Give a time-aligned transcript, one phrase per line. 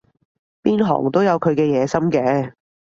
[0.63, 2.53] 邊行都有佢嘅野心嘅